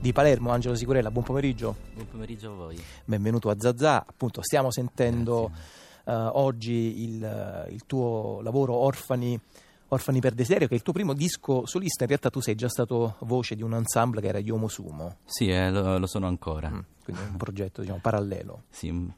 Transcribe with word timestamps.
di 0.00 0.12
Palermo, 0.12 0.50
Angelo 0.50 0.74
Sicurella, 0.74 1.10
buon 1.10 1.24
pomeriggio. 1.24 1.76
Buon 1.94 2.08
pomeriggio 2.08 2.52
a 2.52 2.54
voi. 2.54 2.82
Benvenuto 3.04 3.50
a 3.50 3.56
Zazà, 3.58 4.04
appunto 4.06 4.42
stiamo 4.42 4.70
sentendo 4.70 5.50
uh, 6.04 6.10
oggi 6.10 7.02
il, 7.02 7.66
il, 7.70 7.86
tuo 7.86 8.40
lavoro 8.42 8.74
Orfani, 8.74 9.38
Orfani 9.88 10.20
per 10.20 10.34
Desiderio, 10.34 10.68
che 10.68 10.74
è 10.74 10.76
il 10.76 10.82
tuo 10.82 10.92
primo 10.92 11.12
disco 11.12 11.66
solista, 11.66 12.02
in 12.02 12.08
realtà 12.08 12.30
tu 12.30 12.40
sei 12.40 12.54
già 12.54 12.68
stato 12.68 13.16
voce 13.20 13.56
di 13.56 13.62
un 13.62 13.74
ensemble 13.74 14.20
che 14.20 14.28
era 14.28 14.38
Yomo 14.38 14.68
Sumo. 14.68 15.16
Sì, 15.24 15.48
eh, 15.48 15.70
lo, 15.70 15.98
lo, 15.98 16.06
sono 16.06 16.26
ancora. 16.26 16.70
Mm, 16.70 16.80
quindi 17.02 17.22
un 17.22 17.36
progetto 17.36 17.80
diciamo, 17.80 17.98
parallelo. 18.00 18.64
Sì, 18.70 19.12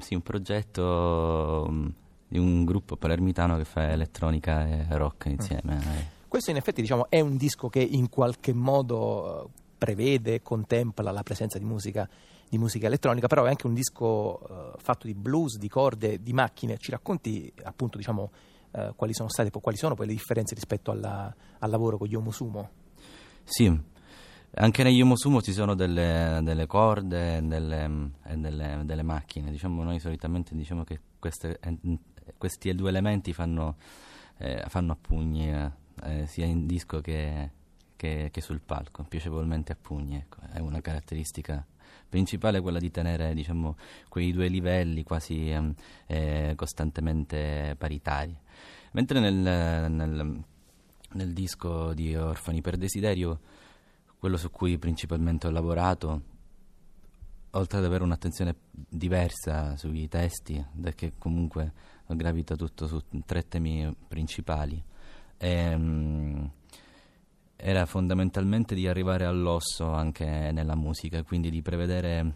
sì, 0.00 0.14
un 0.14 0.22
progetto 0.22 1.66
mm, 1.70 1.88
di 2.28 2.38
un 2.38 2.64
gruppo 2.64 2.96
palermitano 2.96 3.56
che 3.56 3.64
fa 3.64 3.90
elettronica 3.90 4.66
e 4.66 4.86
rock 4.90 5.26
insieme. 5.26 5.76
Mm. 5.76 6.12
Questo 6.28 6.50
in 6.50 6.56
effetti 6.56 6.80
diciamo, 6.80 7.06
è 7.08 7.20
un 7.20 7.36
disco 7.36 7.68
che 7.68 7.80
in 7.80 8.08
qualche 8.08 8.52
modo 8.52 9.50
prevede, 9.84 10.40
contempla 10.40 11.10
la 11.12 11.22
presenza 11.22 11.58
di 11.58 11.66
musica, 11.66 12.08
di 12.48 12.56
musica 12.56 12.86
elettronica, 12.86 13.26
però 13.26 13.44
è 13.44 13.48
anche 13.50 13.66
un 13.66 13.74
disco 13.74 14.40
uh, 14.40 14.78
fatto 14.78 15.06
di 15.06 15.14
blues, 15.14 15.58
di 15.58 15.68
corde, 15.68 16.22
di 16.22 16.32
macchine. 16.32 16.78
Ci 16.78 16.90
racconti 16.90 17.52
appunto 17.64 17.98
diciamo, 17.98 18.30
uh, 18.70 18.94
quali 18.96 19.12
sono 19.12 19.28
state 19.28 19.50
quali 19.50 19.76
sono 19.76 19.94
poi 19.94 20.06
le 20.06 20.14
differenze 20.14 20.54
rispetto 20.54 20.90
alla, 20.90 21.34
al 21.58 21.70
lavoro 21.70 21.98
con 21.98 22.08
Yomo 22.08 22.30
Sumo? 22.30 22.70
Sì, 23.44 23.78
anche 24.54 24.82
negli 24.82 24.96
Yomo 24.96 25.16
Sumo 25.16 25.42
ci 25.42 25.52
sono 25.52 25.74
delle, 25.74 26.40
delle 26.42 26.66
corde 26.66 27.46
delle, 27.46 28.10
e 28.24 28.36
delle, 28.38 28.80
delle, 28.84 29.02
macchine. 29.02 29.50
Diciamo, 29.50 29.82
noi 29.82 30.00
solitamente 30.00 30.54
diciamo 30.56 30.82
che 30.82 30.98
queste, 31.18 31.58
eh, 31.60 31.98
questi 32.38 32.74
due 32.74 32.88
elementi 32.88 33.34
fanno, 33.34 33.76
eh, 34.38 34.64
fanno 34.68 34.92
a 34.92 34.96
pugni 34.98 35.50
eh, 35.50 36.26
sia 36.26 36.46
in 36.46 36.64
disco 36.64 37.02
che 37.02 37.50
che, 37.96 38.28
che 38.32 38.40
sul 38.40 38.60
palco, 38.60 39.04
piacevolmente 39.04 39.72
a 39.72 39.76
pugni. 39.80 40.16
Ecco. 40.16 40.38
È 40.52 40.58
una 40.58 40.80
caratteristica 40.80 41.64
principale 42.08 42.60
quella 42.60 42.78
di 42.78 42.90
tenere 42.90 43.34
diciamo, 43.34 43.76
quei 44.08 44.32
due 44.32 44.46
livelli 44.48 45.02
quasi 45.02 45.50
ehm, 45.50 45.74
eh, 46.06 46.52
costantemente 46.56 47.74
paritari. 47.76 48.36
Mentre 48.92 49.18
nel, 49.18 49.34
nel, 49.90 50.44
nel, 51.12 51.32
disco 51.32 51.92
di 51.92 52.14
Orfani 52.14 52.60
per 52.60 52.76
Desiderio, 52.76 53.40
quello 54.18 54.36
su 54.36 54.50
cui 54.52 54.78
principalmente 54.78 55.48
ho 55.48 55.50
lavorato, 55.50 56.22
oltre 57.50 57.78
ad 57.78 57.84
avere 57.84 58.04
un'attenzione 58.04 58.54
diversa 58.70 59.76
sui 59.76 60.08
testi, 60.08 60.64
perché 60.80 61.14
comunque 61.18 61.72
gravita 62.06 62.54
tutto 62.54 62.86
su 62.86 63.02
tre 63.26 63.48
temi 63.48 63.92
principali, 64.06 64.80
ehm, 65.38 66.50
era 67.56 67.86
fondamentalmente 67.86 68.74
di 68.74 68.86
arrivare 68.86 69.24
all'osso 69.24 69.92
anche 69.92 70.24
nella 70.52 70.74
musica, 70.74 71.22
quindi 71.22 71.50
di 71.50 71.62
prevedere 71.62 72.34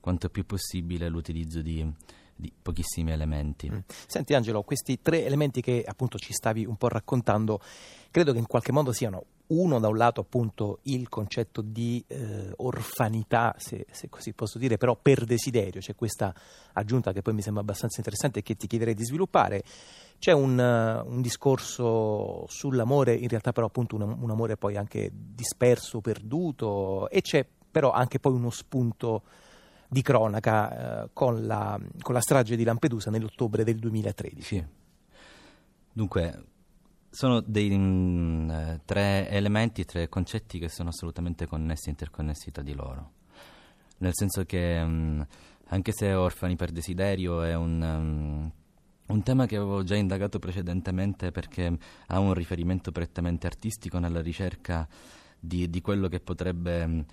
quanto 0.00 0.28
più 0.28 0.44
possibile 0.44 1.08
l'utilizzo 1.08 1.60
di, 1.60 1.88
di 2.34 2.52
pochissimi 2.60 3.10
elementi. 3.12 3.70
Mm. 3.70 3.78
Senti 3.86 4.34
Angelo, 4.34 4.62
questi 4.62 5.00
tre 5.00 5.24
elementi 5.24 5.60
che 5.60 5.84
appunto 5.86 6.18
ci 6.18 6.32
stavi 6.32 6.64
un 6.64 6.76
po' 6.76 6.88
raccontando, 6.88 7.60
credo 8.10 8.32
che 8.32 8.38
in 8.38 8.46
qualche 8.46 8.72
modo 8.72 8.92
siano 8.92 9.24
uno 9.50 9.78
da 9.78 9.88
un 9.88 9.96
lato 9.96 10.20
appunto 10.20 10.80
il 10.82 11.08
concetto 11.08 11.60
di 11.60 12.02
eh, 12.06 12.52
orfanità, 12.56 13.54
se, 13.58 13.86
se, 13.90 14.08
così 14.08 14.32
posso 14.32 14.58
dire, 14.58 14.76
però 14.76 14.96
per 14.96 15.24
desiderio, 15.24 15.80
c'è 15.80 15.94
questa 15.94 16.34
aggiunta 16.72 17.12
che 17.12 17.22
poi 17.22 17.34
mi 17.34 17.42
sembra 17.42 17.62
abbastanza 17.62 17.98
interessante 17.98 18.40
e 18.40 18.42
che 18.42 18.56
ti 18.56 18.66
chiederei 18.66 18.94
di 18.94 19.04
sviluppare. 19.04 19.62
C'è 20.18 20.32
un, 20.32 20.58
uh, 20.58 21.10
un 21.10 21.20
discorso 21.22 22.44
sull'amore, 22.46 23.14
in 23.14 23.28
realtà 23.28 23.52
però 23.52 23.66
appunto 23.66 23.96
un, 23.96 24.02
un, 24.02 24.30
amore 24.30 24.56
poi 24.56 24.76
anche 24.76 25.10
disperso, 25.12 26.00
perduto 26.00 27.08
e 27.08 27.22
c'è 27.22 27.46
però 27.70 27.90
anche 27.90 28.18
poi 28.18 28.32
uno 28.32 28.50
spunto 28.50 29.22
di 29.88 30.02
cronaca 30.02 31.04
uh, 31.04 31.10
con, 31.12 31.46
la, 31.46 31.80
con 32.02 32.14
la 32.14 32.20
strage 32.20 32.54
di 32.54 32.64
Lampedusa 32.64 33.10
nell'ottobre 33.10 33.64
del 33.64 33.78
2013. 33.78 34.42
Sì. 34.42 34.64
Dunque, 35.92 36.44
sono 37.10 37.40
dei 37.40 37.76
mh, 37.76 37.82
mm, 37.82 38.74
tre 38.84 39.28
elementi, 39.28 39.84
tre 39.84 40.08
concetti 40.08 40.58
che 40.58 40.68
sono 40.68 40.90
assolutamente 40.90 41.46
connessi 41.46 41.88
e 41.88 41.90
interconnessi 41.90 42.50
tra 42.50 42.62
di 42.62 42.72
loro. 42.72 43.12
Nel 43.98 44.12
senso 44.14 44.44
che 44.44 44.82
mh, 44.82 44.90
mm, 44.90 45.20
anche 45.68 45.92
se 45.92 46.12
Orfani 46.14 46.56
per 46.56 46.70
desiderio 46.70 47.42
è 47.42 47.54
un, 47.54 47.82
um, 47.82 48.52
un, 49.06 49.22
tema 49.22 49.46
che 49.46 49.56
avevo 49.56 49.82
già 49.82 49.96
indagato 49.96 50.38
precedentemente 50.38 51.30
perché 51.30 51.76
ha 52.06 52.18
un 52.18 52.32
riferimento 52.32 52.92
prettamente 52.92 53.46
artistico 53.46 53.98
nella 53.98 54.20
ricerca 54.20 54.88
di, 55.38 55.68
di 55.68 55.80
quello 55.80 56.08
che 56.08 56.20
potrebbe 56.20 56.86
mh, 56.86 57.06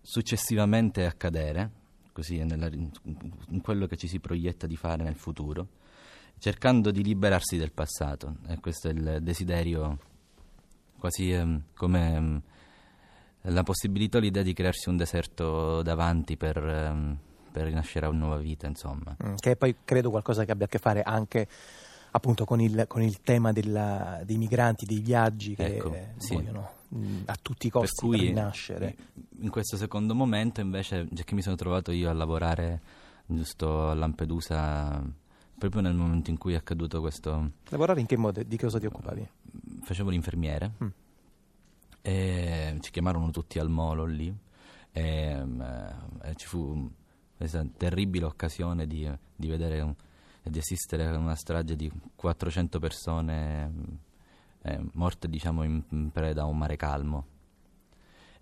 successivamente 0.00 1.04
accadere, 1.04 1.70
così 2.12 2.42
nella, 2.44 2.68
in 2.68 3.60
quello 3.60 3.86
che 3.86 3.96
ci 3.96 4.08
si 4.08 4.20
proietta 4.20 4.66
di 4.66 4.76
fare 4.76 5.02
nel 5.02 5.16
futuro 5.16 5.80
cercando 6.42 6.90
di 6.90 7.04
liberarsi 7.04 7.56
del 7.56 7.70
passato. 7.70 8.38
E 8.48 8.58
questo 8.58 8.88
è 8.88 8.90
il 8.90 9.18
desiderio, 9.22 9.96
quasi 10.98 11.30
eh, 11.30 11.60
come 11.76 12.42
eh, 13.42 13.50
la 13.52 13.62
possibilità, 13.62 14.18
l'idea 14.18 14.42
di 14.42 14.52
crearsi 14.52 14.88
un 14.88 14.96
deserto 14.96 15.82
davanti 15.82 16.36
per, 16.36 16.56
eh, 16.56 17.16
per 17.52 17.66
rinascere 17.66 18.06
a 18.06 18.08
una 18.08 18.18
nuova 18.18 18.38
vita, 18.38 18.66
insomma. 18.66 19.16
Mm, 19.24 19.34
che 19.36 19.52
è 19.52 19.56
poi 19.56 19.76
credo 19.84 20.10
qualcosa 20.10 20.44
che 20.44 20.50
abbia 20.50 20.66
a 20.66 20.68
che 20.68 20.78
fare 20.78 21.02
anche 21.02 21.46
appunto 22.10 22.44
con 22.44 22.60
il, 22.60 22.86
con 22.88 23.02
il 23.02 23.20
tema 23.20 23.52
della, 23.52 24.20
dei 24.24 24.36
migranti, 24.36 24.84
dei 24.84 24.98
viaggi 24.98 25.54
che 25.54 25.76
ecco, 25.76 25.96
sì. 26.16 26.34
vogliono 26.34 26.70
mm, 26.92 27.22
a 27.26 27.38
tutti 27.40 27.68
i 27.68 27.70
costi 27.70 28.08
per 28.08 28.18
cui, 28.18 28.26
rinascere. 28.26 28.96
In 29.42 29.50
questo 29.50 29.76
secondo 29.76 30.12
momento 30.12 30.60
invece, 30.60 31.06
già 31.08 31.22
che 31.22 31.36
mi 31.36 31.42
sono 31.42 31.54
trovato 31.54 31.92
io 31.92 32.10
a 32.10 32.12
lavorare 32.12 32.80
giusto 33.26 33.90
a 33.90 33.94
Lampedusa 33.94 35.20
proprio 35.68 35.82
nel 35.82 35.94
momento 35.94 36.30
in 36.30 36.38
cui 36.38 36.54
è 36.54 36.56
accaduto 36.56 37.00
questo... 37.00 37.52
Lavoravi 37.68 38.00
in 38.00 38.06
che 38.06 38.16
modo? 38.16 38.42
Di 38.42 38.56
che 38.56 38.64
cosa 38.64 38.80
ti 38.80 38.86
occupavi? 38.86 39.28
Facevo 39.82 40.10
l'infermiere 40.10 40.72
mm. 40.82 40.88
e 42.00 42.78
ci 42.80 42.90
chiamarono 42.90 43.30
tutti 43.30 43.60
al 43.60 43.70
molo 43.70 44.04
lì 44.04 44.34
e, 44.90 45.02
eh, 45.02 45.94
e 46.22 46.34
ci 46.34 46.46
fu 46.48 46.90
questa 47.36 47.64
terribile 47.76 48.24
occasione 48.24 48.88
di, 48.88 49.08
di 49.36 49.48
vedere 49.48 49.94
e 50.42 50.50
di 50.50 50.58
assistere 50.58 51.06
a 51.06 51.16
una 51.16 51.36
strage 51.36 51.76
di 51.76 51.88
400 52.16 52.80
persone 52.80 53.72
eh, 54.62 54.80
morte 54.94 55.28
diciamo 55.28 55.62
in, 55.62 55.80
in, 55.90 56.10
preda 56.10 56.42
a 56.42 56.46
un 56.46 56.58
mare 56.58 56.74
calmo. 56.74 57.26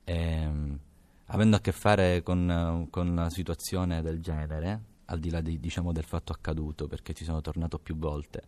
E, 0.05 0.79
avendo 1.27 1.57
a 1.57 1.61
che 1.61 1.73
fare 1.73 2.23
con, 2.23 2.87
con 2.89 3.09
una 3.09 3.29
situazione 3.29 4.01
del 4.01 4.23
genere, 4.23 4.89
al 5.11 5.19
di 5.19 5.31
là 5.31 5.41
di, 5.41 5.61
diciamo, 5.61 5.93
del 5.93 6.05
fatto 6.05 6.33
accaduto, 6.33 6.87
perché 6.87 7.13
ci 7.13 7.25
sono 7.25 7.41
tornato 7.41 7.79
più 7.79 7.97
volte. 7.97 8.43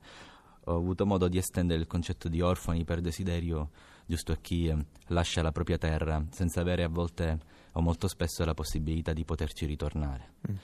Ho 0.64 0.76
avuto 0.76 1.04
modo 1.06 1.28
di 1.28 1.38
estendere 1.38 1.80
il 1.80 1.86
concetto 1.86 2.28
di 2.28 2.40
orfani 2.40 2.84
per 2.84 3.00
desiderio 3.00 3.70
giusto 4.06 4.32
a 4.32 4.36
chi 4.40 4.68
eh, 4.68 4.76
lascia 5.08 5.42
la 5.42 5.52
propria 5.52 5.78
terra 5.78 6.24
senza 6.30 6.60
avere 6.60 6.82
a 6.82 6.88
volte 6.88 7.38
o 7.72 7.80
molto 7.80 8.06
spesso 8.06 8.44
la 8.44 8.54
possibilità 8.54 9.12
di 9.12 9.24
poterci 9.24 9.64
ritornare. 9.64 10.34
Mm. 10.50 10.54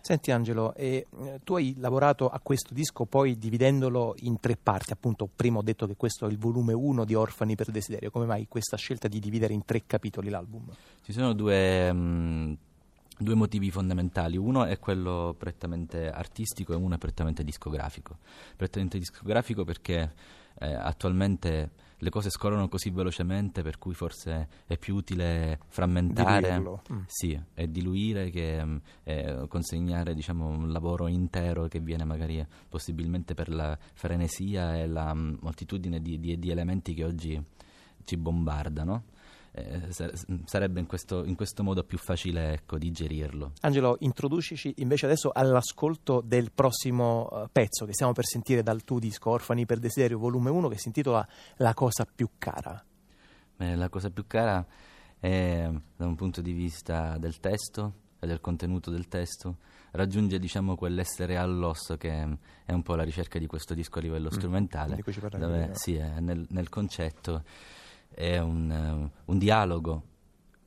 Senti 0.00 0.30
Angelo, 0.30 0.74
eh, 0.74 1.06
tu 1.42 1.54
hai 1.56 1.74
lavorato 1.78 2.28
a 2.28 2.38
questo 2.40 2.74
disco 2.74 3.06
poi 3.06 3.38
dividendolo 3.38 4.14
in 4.20 4.38
tre 4.38 4.56
parti, 4.56 4.92
appunto 4.92 5.28
prima 5.34 5.58
ho 5.58 5.62
detto 5.62 5.86
che 5.86 5.96
questo 5.96 6.26
è 6.26 6.30
il 6.30 6.38
volume 6.38 6.72
1 6.72 7.04
di 7.04 7.14
Orfani 7.14 7.56
per 7.56 7.70
Desiderio, 7.70 8.10
come 8.10 8.26
mai 8.26 8.46
questa 8.46 8.76
scelta 8.76 9.08
di 9.08 9.18
dividere 9.18 9.52
in 9.52 9.64
tre 9.64 9.82
capitoli 9.84 10.28
l'album? 10.28 10.68
Ci 11.02 11.12
sono 11.12 11.32
due... 11.32 11.92
Mh, 11.92 11.98
mm, 11.98 12.52
due 13.18 13.34
motivi 13.34 13.70
fondamentali. 13.70 14.36
Uno 14.36 14.64
è 14.64 14.78
quello 14.78 15.34
prettamente 15.38 16.10
artistico 16.10 16.72
e 16.72 16.76
uno 16.76 16.94
è 16.94 16.98
prettamente 16.98 17.44
discografico. 17.44 18.18
Prettamente 18.56 18.98
discografico 18.98 19.64
perché 19.64 20.12
eh, 20.58 20.72
attualmente 20.74 21.84
le 22.00 22.10
cose 22.10 22.28
scorrono 22.28 22.68
così 22.68 22.90
velocemente 22.90 23.62
per 23.62 23.78
cui 23.78 23.94
forse 23.94 24.48
è 24.66 24.76
più 24.76 24.96
utile 24.96 25.60
frammentare 25.68 26.60
mm. 26.60 26.98
sì, 27.06 27.40
e 27.54 27.70
diluire 27.70 28.28
che 28.28 28.62
mm, 28.62 28.76
eh, 29.04 29.46
consegnare 29.48 30.14
diciamo, 30.14 30.46
un 30.46 30.70
lavoro 30.72 31.06
intero 31.06 31.68
che 31.68 31.80
viene 31.80 32.04
magari 32.04 32.46
possibilmente 32.68 33.32
per 33.32 33.48
la 33.48 33.78
frenesia 33.94 34.76
e 34.76 34.86
la 34.86 35.14
mm, 35.14 35.36
moltitudine 35.40 36.00
di, 36.00 36.20
di, 36.20 36.38
di 36.38 36.50
elementi 36.50 36.92
che 36.92 37.04
oggi 37.04 37.42
ci 38.04 38.16
bombardano 38.16 39.04
eh, 39.56 39.88
sarebbe 40.44 40.80
in 40.80 40.86
questo, 40.86 41.24
in 41.24 41.34
questo, 41.34 41.62
modo 41.62 41.82
più 41.82 41.96
facile 41.96 42.52
ecco, 42.52 42.76
digerirlo. 42.76 43.52
Angelo, 43.62 43.96
introducici 44.00 44.74
invece 44.78 45.06
adesso 45.06 45.30
all'ascolto 45.32 46.20
del 46.20 46.52
prossimo 46.52 47.26
uh, 47.30 47.48
pezzo 47.50 47.86
che 47.86 47.94
stiamo 47.94 48.12
per 48.12 48.26
sentire 48.26 48.62
dal 48.62 48.84
tuo 48.84 48.98
disco 48.98 49.30
Orfani 49.30 49.64
per 49.64 49.78
Desiderio 49.78 50.18
volume 50.18 50.50
1 50.50 50.68
che 50.68 50.76
si 50.76 50.88
intitola 50.88 51.26
La 51.56 51.72
cosa 51.72 52.06
più 52.12 52.28
cara. 52.36 52.84
Eh, 53.56 53.76
la 53.76 53.88
cosa 53.88 54.10
più 54.10 54.26
cara 54.26 54.64
è 55.18 55.70
da 55.96 56.06
un 56.06 56.14
punto 56.16 56.42
di 56.42 56.52
vista 56.52 57.16
del 57.16 57.40
testo 57.40 57.92
e 58.20 58.26
del 58.26 58.42
contenuto 58.42 58.90
del 58.90 59.08
testo 59.08 59.56
raggiunge 59.92 60.38
diciamo 60.38 60.76
quell'essere 60.76 61.38
all'osso 61.38 61.96
che 61.96 62.10
è 62.64 62.72
un 62.72 62.82
po' 62.82 62.94
la 62.94 63.02
ricerca 63.02 63.38
di 63.38 63.46
questo 63.46 63.72
disco 63.72 63.98
a 63.98 64.02
livello 64.02 64.28
mm, 64.28 64.36
strumentale 64.36 65.02
dove 65.38 65.70
sì, 65.72 65.96
nel, 65.96 66.44
nel 66.50 66.68
concetto 66.68 67.42
è 68.08 68.38
un, 68.38 68.70
uh, 68.70 69.30
un, 69.30 69.38
dialogo 69.38 70.02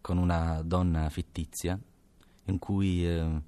con 0.01 0.17
una 0.17 0.61
donna 0.63 1.09
fittizia 1.09 1.79
in 2.45 2.59
cui 2.59 3.05
uh, 3.05 3.41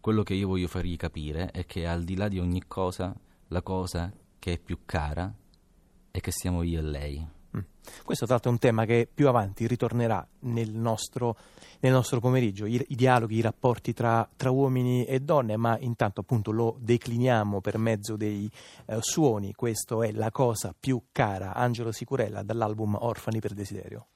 quello 0.00 0.22
che 0.22 0.34
io 0.34 0.48
voglio 0.48 0.68
fargli 0.68 0.96
capire 0.96 1.50
è 1.50 1.66
che 1.66 1.86
al 1.86 2.04
di 2.04 2.16
là 2.16 2.28
di 2.28 2.38
ogni 2.38 2.64
cosa, 2.66 3.14
la 3.48 3.62
cosa 3.62 4.12
che 4.38 4.52
è 4.54 4.58
più 4.58 4.80
cara 4.84 5.32
è 6.10 6.20
che 6.20 6.30
siamo 6.32 6.62
io 6.62 6.80
e 6.80 6.82
lei. 6.82 7.26
Mm. 7.56 7.60
Questo 8.04 8.24
tra 8.24 8.34
l'altro 8.34 8.50
è 8.50 8.54
un 8.54 8.58
tema 8.58 8.84
che 8.84 9.08
più 9.12 9.28
avanti 9.28 9.66
ritornerà 9.66 10.26
nel 10.40 10.70
nostro, 10.70 11.36
nel 11.80 11.92
nostro 11.92 12.20
pomeriggio, 12.20 12.66
I, 12.66 12.84
i, 12.88 12.94
dialoghi, 12.94 13.36
i 13.36 13.40
rapporti 13.40 13.92
tra, 13.92 14.28
tra, 14.36 14.50
uomini 14.50 15.04
e 15.04 15.20
donne, 15.20 15.56
ma 15.56 15.76
intanto 15.78 16.20
appunto 16.20 16.50
lo 16.50 16.76
decliniamo 16.80 17.60
per 17.60 17.78
mezzo 17.78 18.16
dei 18.16 18.50
eh, 18.86 18.98
suoni. 19.00 19.52
Questo 19.54 20.02
è 20.02 20.12
la 20.12 20.30
cosa 20.30 20.74
più 20.78 21.02
cara, 21.12 21.54
Angelo 21.54 21.92
Sicurella, 21.92 22.42
dall'album 22.42 22.96
Orfani 22.98 23.40
per 23.40 23.52
Desiderio. 23.52 24.06